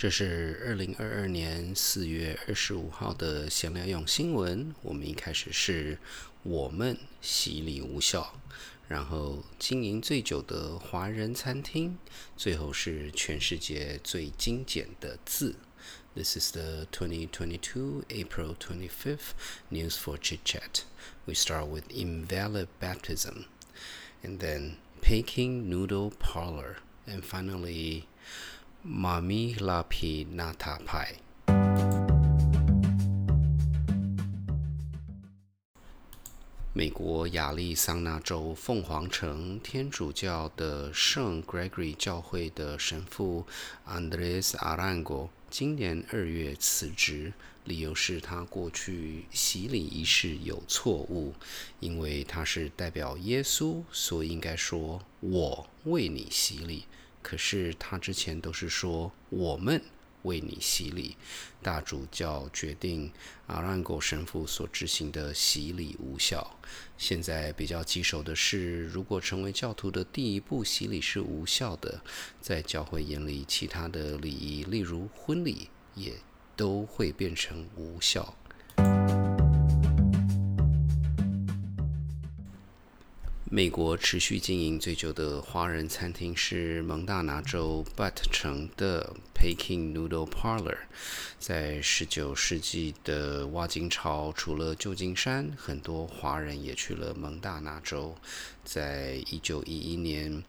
[0.00, 4.74] 这是二零二二年四月二十五号的闲聊用新闻。
[4.80, 5.98] 我们一开始是
[6.42, 8.32] 我们洗礼无效，
[8.88, 11.98] 然后经营最久的华人餐厅，
[12.34, 15.56] 最后是全世界最精简的字。
[16.14, 19.32] This is the 2022 April 25th
[19.70, 20.84] news for Chit Chat.
[21.26, 23.44] We start with invalid baptism,
[24.24, 26.76] and then Peking noodle parlor,
[27.06, 28.04] and finally.
[28.82, 31.16] 妈咪拉皮纳塔派。
[36.72, 43.44] 美国亚利桑那州凤凰城天主教的圣 Gregory 教会的神父
[43.86, 51.34] Andres Arango 今年二月辞职，理由是他过去洗礼仪式有错误，
[51.80, 56.84] 因为他是代表耶稣，所以应该说“我为你洗礼”。
[57.22, 59.82] 可是他之前都是说我们
[60.22, 61.16] 为你洗礼，
[61.62, 63.10] 大主教决定
[63.46, 66.58] 阿兰狗神父所执行的洗礼无效。
[66.98, 72.02] 现在比较棘手的是，如果成为教徒的第一步洗礼是无效的，
[72.40, 76.12] 在教会眼里，其他的礼仪，例如婚礼，也
[76.54, 78.36] 都会变成无效。
[83.52, 90.78] 美国持续经营最久的华人餐厅是蒙大拿州 Butt 城的 Peking Noodle Parlor。
[91.40, 98.14] 在十九世纪的挖金潮，除了旧金山，很多华人也去了蒙大拿州。
[98.64, 100.44] 在一九一一年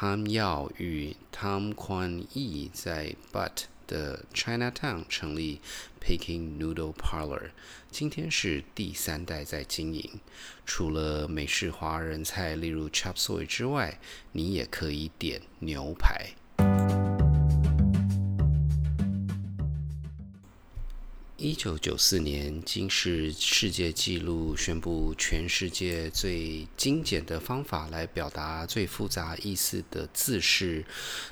[0.00, 5.60] ，Han Yao 与 Tom Quan Yi 在 Butt 的 Chinatown 成立
[6.00, 7.50] Peking Noodle Parlor，
[7.90, 10.20] 今天是第三代在经营。
[10.64, 13.98] 除了美式华人菜，例如 Chop Suey 之外，
[14.32, 16.32] 你也可以点牛排。
[21.44, 30.84] 一九九四年，金氏世界纪录宣布，全世界最精简的方法来表达最复杂意思的字是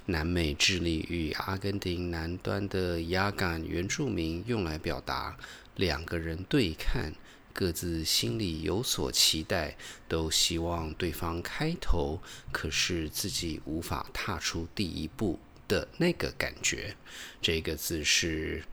[0.07, 5.37] 南美智利与阿根廷南端的雅感原住民用来表达
[5.77, 7.15] 两个人对看，
[7.53, 9.77] 各自心里有所期待，
[10.09, 12.21] 都希望对方开头，
[12.51, 15.39] 可是自己无法踏出第一步
[15.69, 16.97] 的那个感觉。
[17.41, 18.65] 这个字是。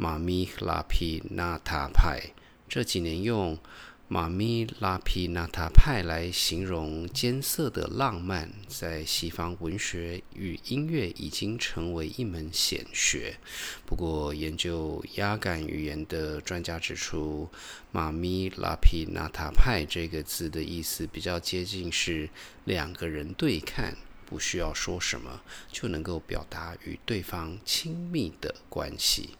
[0.00, 2.30] 妈咪拉皮纳塔派
[2.68, 3.58] 这几年用
[4.06, 13.36] 妈咪拉皮纳塔派来形容艰涩的浪漫，在西方文学与音乐已经成为一门显学。
[13.84, 17.50] 不过，研究压感语言的专家指出，
[17.90, 22.30] 妈咪拉皮纳塔派这个字的意思比较接近是
[22.64, 25.42] 两个人对看，不需要说什么
[25.72, 29.30] 就能够表达与对方亲密的关系。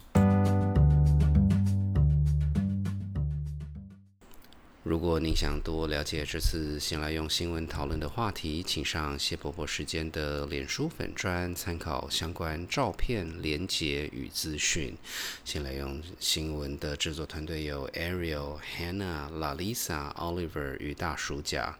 [4.88, 14.96] 如果您想多了解这次先来用新闻讨论的话题，请上谢伯伯时间的脸书粉专参考相关照片、连结与资讯。
[15.44, 21.76] 先来用新闻的制作团队有 Ariel、Hannah、Lalisa、Oliver 与大叔甲。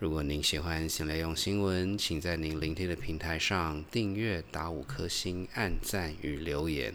[0.00, 6.94] 如果您喜欢先来用新闻，请在您聆听的平台上订阅、打五颗星、按赞与留言。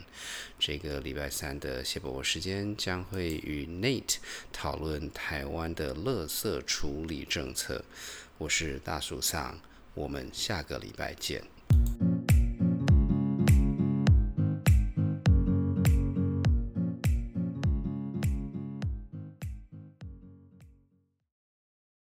[0.57, 4.15] 这个礼拜三的谢伯伯时间将会与 Nate
[4.53, 7.85] 讨论台湾湾的垃圾处理政策。
[8.37, 9.59] 我是大树上，
[9.93, 11.52] 我们下个礼拜见。